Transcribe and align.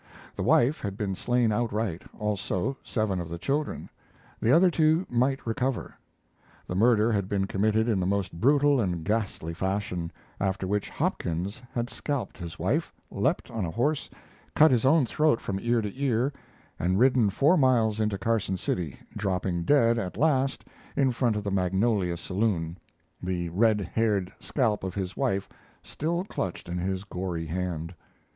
The 0.35 0.41
wife 0.41 0.81
had 0.81 0.97
been 0.97 1.13
slain 1.13 1.51
outright, 1.51 2.01
also 2.17 2.75
seven 2.83 3.19
of 3.21 3.29
the 3.29 3.37
children; 3.37 3.87
the 4.41 4.51
other 4.51 4.71
two 4.71 5.05
might 5.11 5.45
recover. 5.45 5.93
The 6.65 6.73
murder 6.73 7.11
had 7.11 7.29
been 7.29 7.45
committed 7.45 7.87
in 7.87 7.99
the 7.99 8.07
most 8.07 8.33
brutal 8.41 8.81
and 8.81 9.03
ghastly 9.03 9.53
fashion, 9.53 10.11
after 10.39 10.65
which 10.65 10.89
Hopkins 10.89 11.61
had 11.71 11.87
scalped 11.87 12.39
his 12.39 12.57
wife, 12.57 12.91
leaped 13.11 13.51
on 13.51 13.63
a 13.63 13.69
horse, 13.69 14.09
cut 14.55 14.71
his 14.71 14.85
own 14.87 15.05
throat 15.05 15.39
from 15.39 15.59
ear 15.59 15.83
to 15.83 15.95
ear, 15.95 16.33
and 16.79 16.97
ridden 16.97 17.29
four 17.29 17.55
miles 17.55 17.99
into 17.99 18.17
Carson 18.17 18.57
City, 18.57 18.97
dropping 19.15 19.65
dead 19.65 19.99
at 19.99 20.17
last 20.17 20.65
in 20.97 21.11
front 21.11 21.35
of 21.35 21.43
the 21.43 21.51
Magnolia 21.51 22.17
saloon, 22.17 22.75
the 23.21 23.49
red 23.49 23.81
haired 23.93 24.33
scalp 24.39 24.83
of 24.83 24.95
his 24.95 25.15
wife 25.15 25.47
still 25.83 26.23
clutched 26.25 26.67
in 26.67 26.79
his 26.79 27.03
gory 27.03 27.45
hand. 27.45 27.93